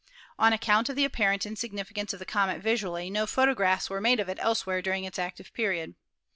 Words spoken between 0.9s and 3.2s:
the apparent insignificance of the comet visually,